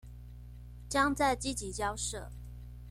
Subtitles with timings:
[0.89, 2.31] 將再積極交涉